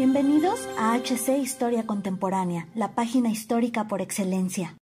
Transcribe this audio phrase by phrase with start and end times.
[0.00, 4.78] Bienvenidos a HC Historia Contemporánea, la página histórica por excelencia.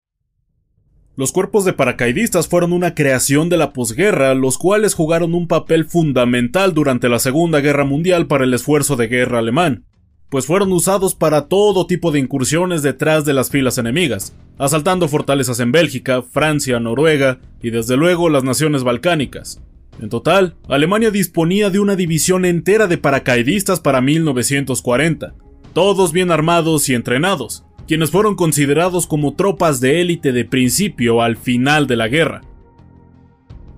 [1.17, 5.87] Los cuerpos de paracaidistas fueron una creación de la posguerra, los cuales jugaron un papel
[5.87, 9.87] fundamental durante la Segunda Guerra Mundial para el esfuerzo de guerra alemán,
[10.29, 15.59] pues fueron usados para todo tipo de incursiones detrás de las filas enemigas, asaltando fortalezas
[15.59, 19.61] en Bélgica, Francia, Noruega y desde luego las naciones balcánicas.
[20.01, 25.35] En total, Alemania disponía de una división entera de paracaidistas para 1940,
[25.73, 31.37] todos bien armados y entrenados, quienes fueron considerados como tropas de élite de principio al
[31.37, 32.43] final de la guerra.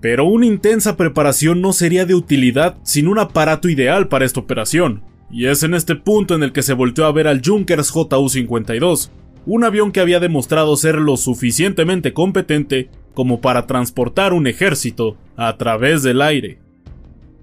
[0.00, 5.02] Pero una intensa preparación no sería de utilidad sin un aparato ideal para esta operación,
[5.30, 9.10] y es en este punto en el que se volteó a ver al Junkers JU-52,
[9.46, 15.56] un avión que había demostrado ser lo suficientemente competente como para transportar un ejército a
[15.56, 16.58] través del aire.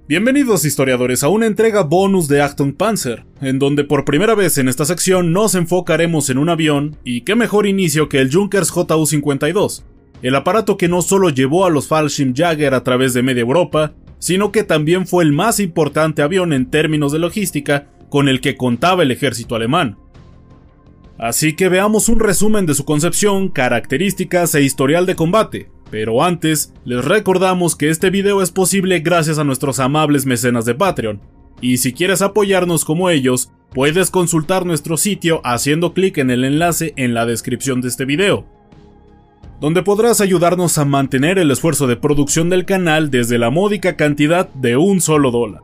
[0.08, 4.70] Bienvenidos historiadores a una entrega bonus de Achtung Panzer, en donde por primera vez en
[4.70, 9.84] esta sección nos enfocaremos en un avión, y qué mejor inicio que el Junkers JU-52,
[10.22, 14.54] el aparato que no solo llevó a los Fallschirmjäger a través de media Europa, sino
[14.54, 19.04] que también fue el más importante avión en términos de logística con el que contaba
[19.04, 19.98] el ejército alemán.
[21.18, 25.70] Así que veamos un resumen de su concepción, características e historial de combate.
[25.90, 30.76] Pero antes, les recordamos que este video es posible gracias a nuestros amables mecenas de
[30.76, 31.22] Patreon.
[31.62, 36.94] Y si quieres apoyarnos como ellos, puedes consultar nuestro sitio haciendo clic en el enlace
[36.98, 38.46] en la descripción de este video,
[39.60, 44.50] donde podrás ayudarnos a mantener el esfuerzo de producción del canal desde la módica cantidad
[44.54, 45.62] de un solo dólar.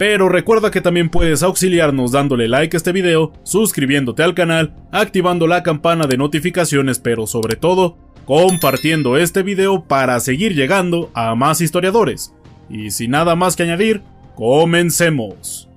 [0.00, 5.46] Pero recuerda que también puedes auxiliarnos dándole like a este video, suscribiéndote al canal, activando
[5.46, 11.60] la campana de notificaciones, pero sobre todo, compartiendo este video para seguir llegando a más
[11.60, 12.34] historiadores.
[12.70, 14.00] Y sin nada más que añadir,
[14.36, 15.68] comencemos.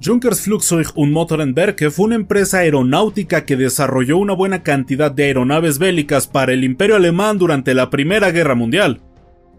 [0.00, 5.80] Junkers Flugzeug und Motorenwerke fue una empresa aeronáutica que desarrolló una buena cantidad de aeronaves
[5.80, 9.00] bélicas para el Imperio Alemán durante la Primera Guerra Mundial,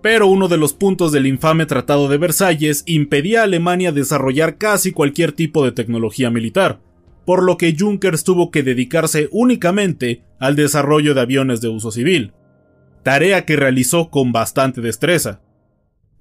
[0.02, 4.92] pero uno de los puntos del infame Tratado de Versalles impedía a Alemania desarrollar casi
[4.92, 6.80] cualquier tipo de tecnología militar,
[7.26, 12.34] por lo que Junkers tuvo que dedicarse únicamente al desarrollo de aviones de uso civil,
[13.04, 15.42] tarea que realizó con bastante destreza.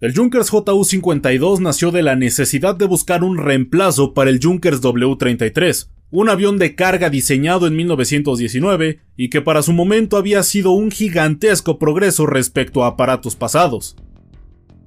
[0.00, 5.91] El Junkers JU-52 nació de la necesidad de buscar un reemplazo para el Junkers W-33,
[6.10, 10.91] un avión de carga diseñado en 1919 y que para su momento había sido un
[10.91, 13.97] gigantesco progreso respecto a aparatos pasados.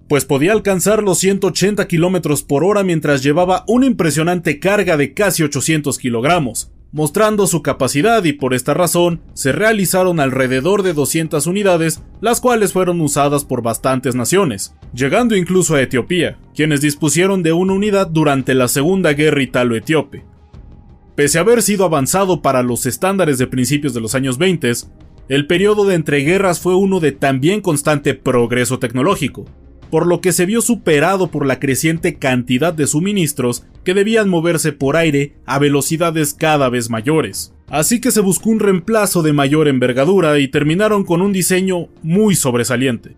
[0.10, 5.44] Pues podía alcanzar los 180 km por hora mientras llevaba una impresionante carga de casi
[5.44, 12.04] 800 kilogramos, mostrando su capacidad y por esta razón se realizaron alrededor de 200 unidades,
[12.22, 17.74] las cuales fueron usadas por bastantes naciones, llegando incluso a Etiopía, quienes dispusieron de una
[17.74, 20.33] unidad durante la Segunda Guerra Italo-Etíope.
[21.16, 24.72] Pese a haber sido avanzado para los estándares de principios de los años 20,
[25.30, 29.46] el periodo de entreguerras fue uno de también constante progreso tecnológico,
[29.92, 34.72] por lo que se vio superado por la creciente cantidad de suministros que debían moverse
[34.72, 37.54] por aire a velocidades cada vez mayores.
[37.68, 42.36] Así que se buscó un reemplazo de mayor envergadura y terminaron con un diseño muy
[42.36, 43.16] sobresaliente.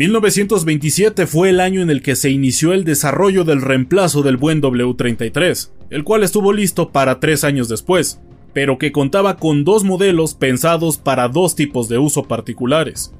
[0.00, 4.62] 1927 fue el año en el que se inició el desarrollo del reemplazo del buen
[4.62, 8.18] W-33, el cual estuvo listo para tres años después,
[8.54, 13.12] pero que contaba con dos modelos pensados para dos tipos de uso particulares.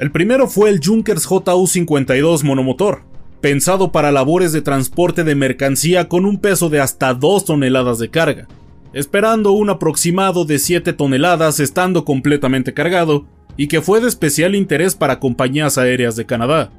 [0.00, 3.04] El primero fue el Junkers JU-52 monomotor,
[3.40, 8.10] pensado para labores de transporte de mercancía con un peso de hasta 2 toneladas de
[8.10, 8.48] carga,
[8.94, 13.26] esperando un aproximado de 7 toneladas estando completamente cargado
[13.56, 16.70] y que fue de especial interés para compañías aéreas de Canadá,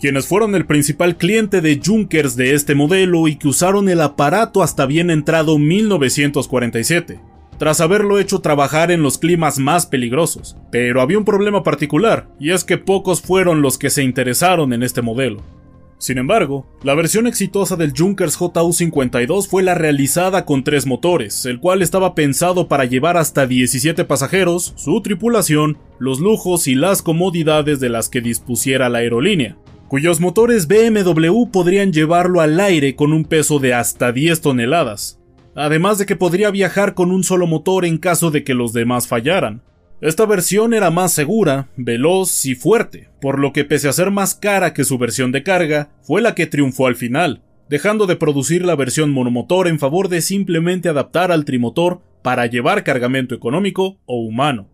[0.00, 4.62] quienes fueron el principal cliente de Junkers de este modelo y que usaron el aparato
[4.62, 7.20] hasta bien entrado 1947,
[7.58, 10.56] tras haberlo hecho trabajar en los climas más peligrosos.
[10.70, 14.82] Pero había un problema particular, y es que pocos fueron los que se interesaron en
[14.82, 15.42] este modelo.
[15.98, 21.58] Sin embargo, la versión exitosa del Junkers JU-52 fue la realizada con tres motores, el
[21.58, 27.80] cual estaba pensado para llevar hasta 17 pasajeros, su tripulación, los lujos y las comodidades
[27.80, 29.56] de las que dispusiera la aerolínea,
[29.88, 35.18] cuyos motores BMW podrían llevarlo al aire con un peso de hasta 10 toneladas.
[35.58, 39.08] además de que podría viajar con un solo motor en caso de que los demás
[39.08, 39.62] fallaran.
[40.02, 44.34] Esta versión era más segura, veloz y fuerte, por lo que pese a ser más
[44.34, 47.40] cara que su versión de carga, fue la que triunfó al final,
[47.70, 52.84] dejando de producir la versión monomotor en favor de simplemente adaptar al trimotor para llevar
[52.84, 54.68] cargamento económico o humano.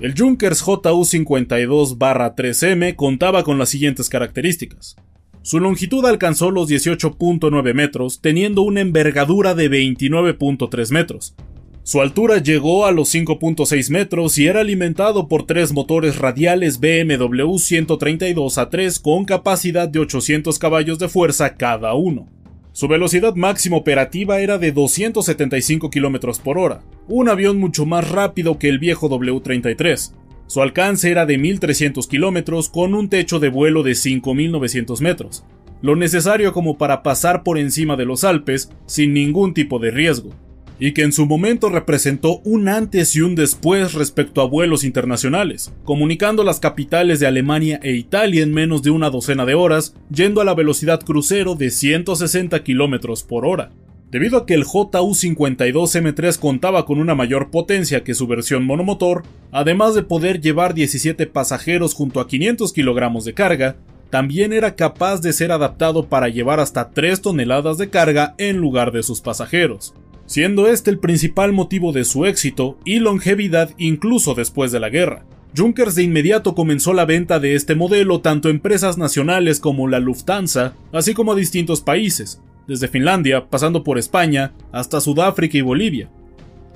[0.00, 4.96] El Junkers JU52-3M contaba con las siguientes características.
[5.40, 11.34] Su longitud alcanzó los 18.9 metros, teniendo una envergadura de 29.3 metros,
[11.84, 17.56] su altura llegó a los 5.6 metros y era alimentado por tres motores radiales BMW
[17.56, 22.28] 132A3 con capacidad de 800 caballos de fuerza cada uno.
[22.70, 28.60] Su velocidad máxima operativa era de 275 km por hora, un avión mucho más rápido
[28.60, 30.14] que el viejo W33.
[30.46, 35.44] Su alcance era de 1300 km con un techo de vuelo de 5900 metros,
[35.80, 40.30] lo necesario como para pasar por encima de los Alpes sin ningún tipo de riesgo
[40.78, 45.72] y que en su momento representó un antes y un después respecto a vuelos internacionales,
[45.84, 50.40] comunicando las capitales de Alemania e Italia en menos de una docena de horas, yendo
[50.40, 53.70] a la velocidad crucero de 160 km por hora.
[54.10, 59.22] Debido a que el JU-52M3 contaba con una mayor potencia que su versión monomotor,
[59.52, 63.76] además de poder llevar 17 pasajeros junto a 500 kilogramos de carga,
[64.10, 68.92] también era capaz de ser adaptado para llevar hasta 3 toneladas de carga en lugar
[68.92, 69.94] de sus pasajeros
[70.32, 75.26] siendo este el principal motivo de su éxito y longevidad incluso después de la guerra.
[75.54, 80.00] Junkers de inmediato comenzó la venta de este modelo tanto a empresas nacionales como la
[80.00, 86.08] Lufthansa, así como a distintos países, desde Finlandia, pasando por España, hasta Sudáfrica y Bolivia.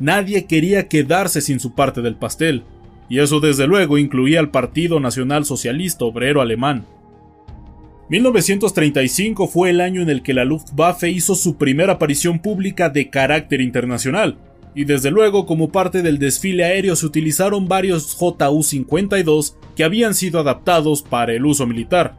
[0.01, 2.63] Nadie quería quedarse sin su parte del pastel,
[3.09, 6.85] y eso desde luego incluía al Partido Nacional Socialista Obrero Alemán.
[8.09, 13.11] 1935 fue el año en el que la Luftwaffe hizo su primera aparición pública de
[13.11, 14.39] carácter internacional,
[14.77, 20.39] y desde luego como parte del desfile aéreo se utilizaron varios JU-52 que habían sido
[20.39, 22.17] adaptados para el uso militar,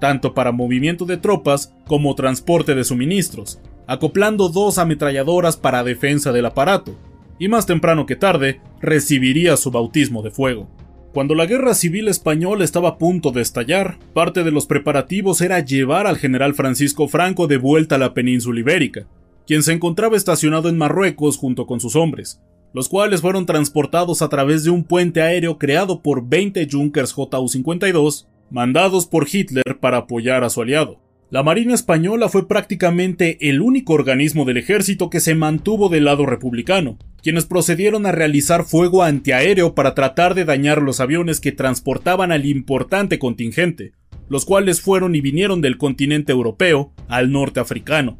[0.00, 6.46] tanto para movimiento de tropas como transporte de suministros, acoplando dos ametralladoras para defensa del
[6.46, 6.96] aparato,
[7.38, 10.68] y más temprano que tarde recibiría su bautismo de fuego.
[11.12, 15.58] Cuando la guerra civil española estaba a punto de estallar, parte de los preparativos era
[15.58, 19.08] llevar al general Francisco Franco de vuelta a la península ibérica,
[19.44, 22.40] quien se encontraba estacionado en Marruecos junto con sus hombres,
[22.72, 28.26] los cuales fueron transportados a través de un puente aéreo creado por 20 Junkers JU-52,
[28.52, 31.00] mandados por Hitler para apoyar a su aliado.
[31.28, 36.24] La Marina Española fue prácticamente el único organismo del ejército que se mantuvo del lado
[36.24, 42.32] republicano, quienes procedieron a realizar fuego antiaéreo para tratar de dañar los aviones que transportaban
[42.32, 43.92] al importante contingente,
[44.28, 48.18] los cuales fueron y vinieron del continente europeo al norte africano.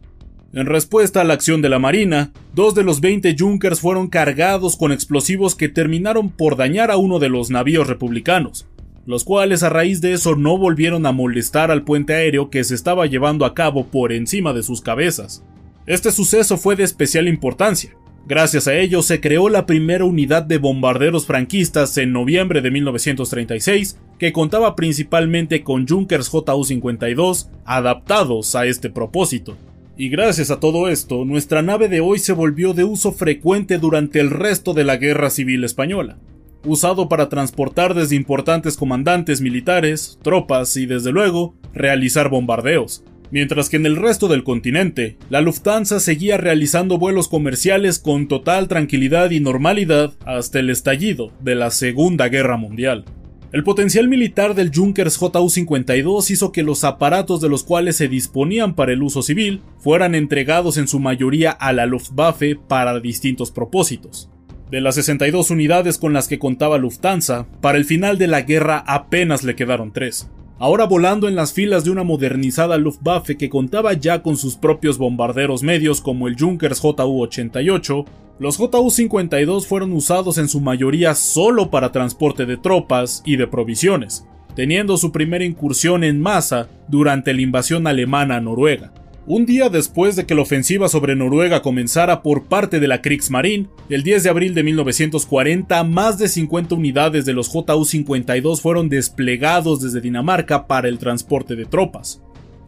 [0.52, 4.76] En respuesta a la acción de la Marina, dos de los 20 Junkers fueron cargados
[4.76, 8.67] con explosivos que terminaron por dañar a uno de los navíos republicanos,
[9.06, 12.75] los cuales a raíz de eso no volvieron a molestar al puente aéreo que se
[12.75, 15.44] estaba llevando a cabo por encima de sus cabezas.
[15.87, 17.96] Este suceso fue de especial importancia.
[18.26, 23.99] Gracias a ello se creó la primera unidad de bombarderos franquistas en noviembre de 1936,
[24.19, 29.56] que contaba principalmente con Junkers JU-52 adaptados a este propósito.
[29.96, 34.20] Y gracias a todo esto, nuestra nave de hoy se volvió de uso frecuente durante
[34.20, 36.19] el resto de la Guerra Civil Española
[36.65, 43.77] usado para transportar desde importantes comandantes militares, tropas y desde luego realizar bombardeos, mientras que
[43.77, 49.41] en el resto del continente, la Lufthansa seguía realizando vuelos comerciales con total tranquilidad y
[49.41, 53.05] normalidad hasta el estallido de la Segunda Guerra Mundial.
[53.53, 58.77] El potencial militar del Junkers JU-52 hizo que los aparatos de los cuales se disponían
[58.77, 64.31] para el uso civil fueran entregados en su mayoría a la Luftwaffe para distintos propósitos.
[64.70, 68.84] De las 62 unidades con las que contaba Lufthansa, para el final de la guerra
[68.87, 70.31] apenas le quedaron tres.
[70.62, 74.98] Ahora volando en las filas de una modernizada Luftwaffe que contaba ya con sus propios
[74.98, 78.05] bombarderos medios como el Junkers JU-88,
[78.38, 84.26] los JU-52 fueron usados en su mayoría solo para transporte de tropas y de provisiones,
[84.55, 88.93] teniendo su primera incursión en masa durante la invasión alemana a Noruega.
[89.32, 93.69] Un día después de que la ofensiva sobre Noruega comenzara por parte de la Kriegsmarine,
[93.89, 99.81] el 10 de abril de 1940, más de 50 unidades de los JU-52 fueron desplegados
[99.82, 102.20] desde Dinamarca para el transporte de tropas,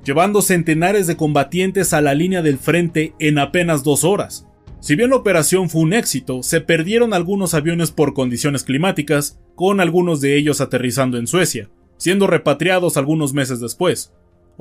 [0.05, 4.47] llevando centenares de combatientes a la línea del frente en apenas dos horas.
[4.79, 9.81] Si bien la operación fue un éxito, se perdieron algunos aviones por condiciones climáticas, con
[9.81, 14.13] algunos de ellos aterrizando en Suecia, siendo repatriados algunos meses después.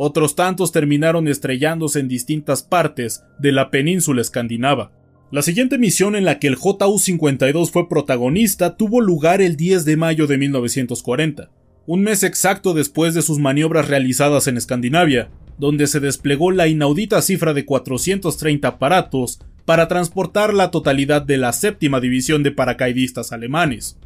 [0.03, 4.91] Otros tantos terminaron estrellándose en distintas partes de la península escandinava.
[5.29, 9.97] La siguiente misión en la que el JU-52 fue protagonista tuvo lugar el 10 de
[9.97, 11.51] mayo de 1940,
[11.85, 15.29] un mes exacto después de sus maniobras realizadas en Escandinavia,
[15.59, 21.53] donde se desplegó la inaudita cifra de 430 aparatos para transportar la totalidad de la
[21.53, 23.99] séptima división de paracaidistas alemanes.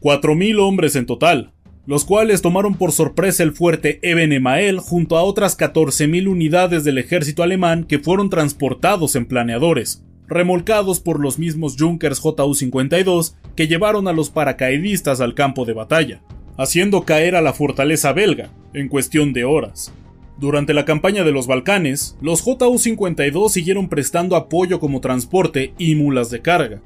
[0.00, 1.50] 4.000 hombres en total,
[1.90, 6.98] los cuales tomaron por sorpresa el fuerte Eben Emael junto a otras 14.000 unidades del
[6.98, 14.06] ejército alemán que fueron transportados en planeadores, remolcados por los mismos Junkers JU-52 que llevaron
[14.06, 16.22] a los paracaidistas al campo de batalla,
[16.56, 19.92] haciendo caer a la fortaleza belga en cuestión de horas.
[20.38, 26.30] Durante la campaña de los Balcanes, los JU-52 siguieron prestando apoyo como transporte y mulas
[26.30, 26.82] de carga,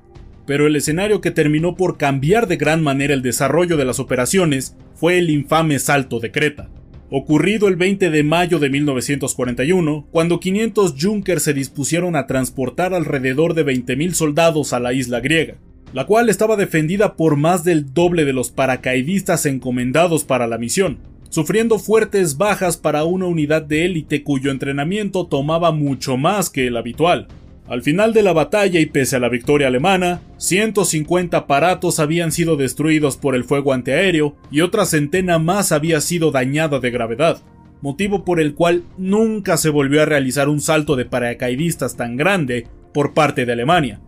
[0.47, 4.77] pero el escenario que terminó por cambiar de gran manera el desarrollo de las operaciones
[4.95, 6.69] fue el infame Salto de Creta,
[7.11, 13.55] ocurrido el 20 de mayo de 1941, cuando 500 Junkers se dispusieron a transportar alrededor
[13.55, 15.57] de 20.000 soldados a la isla griega,
[15.93, 20.99] la cual estaba defendida por más del doble de los paracaidistas encomendados para la misión,
[21.31, 26.77] sufriendo fuertes bajas para una unidad de élite cuyo entrenamiento tomaba mucho más que el
[26.77, 27.29] habitual.
[27.67, 32.57] Al final de la batalla y pese a la victoria alemana, 150 aparatos habían sido
[32.57, 37.43] destruidos por el fuego antiaéreo y otra centena más había sido dañada de gravedad,
[37.81, 42.67] motivo por el cual nunca se volvió a realizar un salto de paracaidistas tan grande
[42.93, 43.99] por parte de Alemania.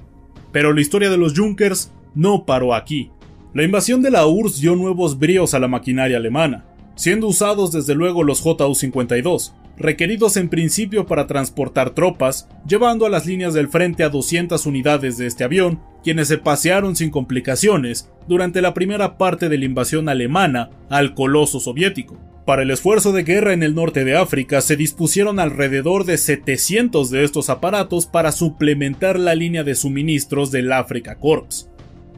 [0.53, 3.11] Pero la historia de los Junkers no paró aquí.
[3.55, 7.95] La invasión de la URSS dio nuevos bríos a la maquinaria alemana, siendo usados desde
[7.95, 14.05] luego los JU-52, requeridos en principio para transportar tropas, llevando a las líneas del frente
[14.05, 19.49] a 200 unidades de este avión, quienes se pasearon sin complicaciones durante la primera parte
[19.49, 22.19] de la invasión alemana al coloso soviético.
[22.47, 27.11] Para el esfuerzo de guerra en el norte de África se dispusieron alrededor de 700
[27.11, 31.69] de estos aparatos para suplementar la línea de suministros del Africa Corps.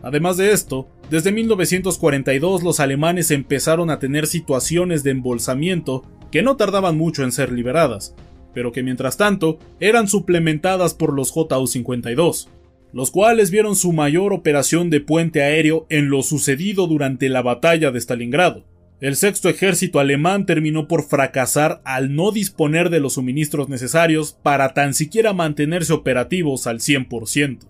[0.03, 6.57] Además de esto, desde 1942 los alemanes empezaron a tener situaciones de embolsamiento que no
[6.57, 8.15] tardaban mucho en ser liberadas,
[8.55, 12.49] pero que mientras tanto eran suplementadas por los JU-52,
[12.93, 17.91] los cuales vieron su mayor operación de puente aéreo en lo sucedido durante la batalla
[17.91, 18.65] de Stalingrado.
[19.01, 24.75] El sexto ejército alemán terminó por fracasar al no disponer de los suministros necesarios para
[24.75, 27.61] tan siquiera mantenerse operativos al 100%.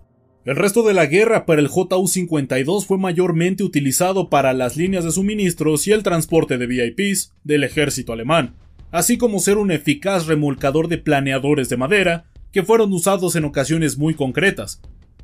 [0.49, 5.11] El resto de la guerra para el JU-52 fue mayormente utilizado para las líneas de
[5.11, 8.55] suministros y el transporte de VIPs del ejército alemán,
[8.89, 13.99] así como ser un eficaz remolcador de planeadores de madera que fueron usados en ocasiones
[13.99, 14.81] muy concretas,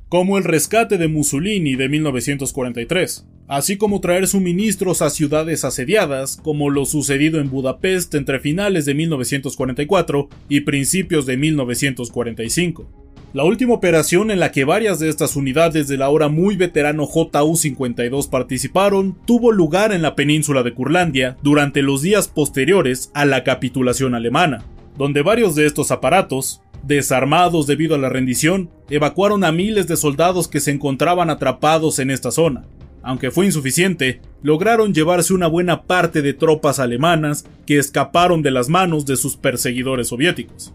[0.10, 6.70] como el rescate de Mussolini de 1943, así como traer suministros a ciudades asediadas, como
[6.70, 13.05] lo sucedido en Budapest entre finales de 1944 y principios de 1945.
[13.36, 18.30] La última operación en la que varias de estas unidades del ahora muy veterano JU-52
[18.30, 24.16] participaron tuvo lugar en la península de Curlandia durante los días posteriores a la capitulación
[24.16, 24.64] alemana,
[24.98, 30.48] donde varios de estos aparatos, desarmados debido a la rendición, evacuaron a miles de soldados
[30.48, 32.64] que se encontraban atrapados en esta zona.
[33.04, 38.70] Aunque fue insuficiente, lograron llevarse una buena parte de tropas alemanas que escaparon de las
[38.70, 40.74] manos de sus perseguidores soviéticos.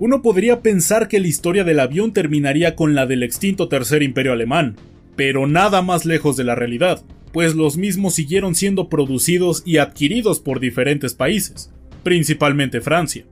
[0.00, 4.32] Uno podría pensar que la historia del avión terminaría con la del extinto Tercer Imperio
[4.32, 4.76] Alemán,
[5.14, 7.02] pero nada más lejos de la realidad,
[7.34, 11.70] pues los mismos siguieron siendo producidos y adquiridos por diferentes países,
[12.02, 13.26] principalmente Francia.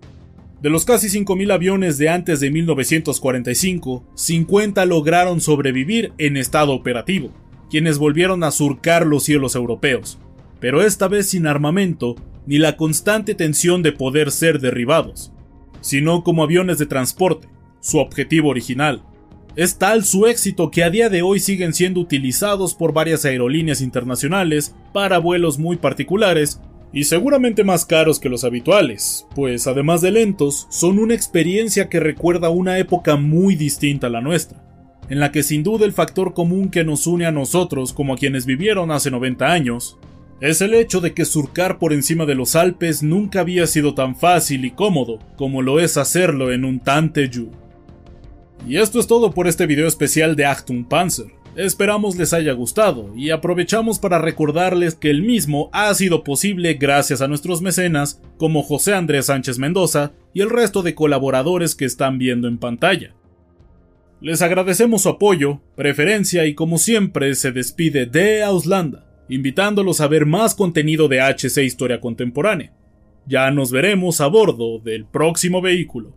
[0.61, 7.33] De los casi 5.000 aviones de antes de 1945, 50 lograron sobrevivir en estado operativo,
[7.71, 10.19] quienes volvieron a surcar los cielos europeos,
[10.61, 15.33] pero esta vez sin armamento ni la constante tensión de poder ser derribados
[15.81, 17.49] sino como aviones de transporte,
[17.81, 19.03] su objetivo original.
[19.57, 23.81] Es tal su éxito que a día de hoy siguen siendo utilizados por varias aerolíneas
[23.81, 26.61] internacionales para vuelos muy particulares
[26.93, 32.01] y seguramente más caros que los habituales, pues además de lentos, son una experiencia que
[32.01, 34.65] recuerda una época muy distinta a la nuestra,
[35.09, 38.17] en la que sin duda el factor común que nos une a nosotros como a
[38.17, 39.99] quienes vivieron hace 90 años
[40.41, 44.15] es el hecho de que surcar por encima de los Alpes nunca había sido tan
[44.15, 46.81] fácil y cómodo como lo es hacerlo en un
[47.31, 47.51] Yu.
[48.67, 51.27] Y esto es todo por este video especial de Achtung Panzer.
[51.57, 57.21] Esperamos les haya gustado y aprovechamos para recordarles que el mismo ha sido posible gracias
[57.21, 62.19] a nuestros mecenas como José Andrés Sánchez Mendoza y el resto de colaboradores que están
[62.19, 63.13] viendo en pantalla.
[64.21, 70.27] Les agradecemos su apoyo, preferencia y como siempre se despide de Auslanda invitándolos a ver
[70.27, 72.73] más contenido de HC Historia Contemporánea.
[73.27, 76.17] Ya nos veremos a bordo del próximo vehículo.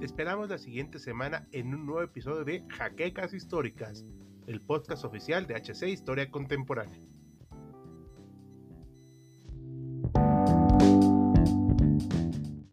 [0.00, 4.04] Esperamos la siguiente semana en un nuevo episodio de Jaquecas Históricas,
[4.48, 6.98] el podcast oficial de HC Historia Contemporánea.